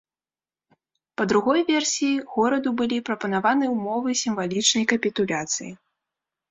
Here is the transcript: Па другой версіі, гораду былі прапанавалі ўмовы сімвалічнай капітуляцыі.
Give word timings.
Па 1.19 1.27
другой 1.31 1.59
версіі, 1.71 2.17
гораду 2.37 2.69
былі 2.81 2.97
прапанавалі 3.11 3.65
ўмовы 3.75 4.09
сімвалічнай 4.27 4.85
капітуляцыі. 4.95 5.71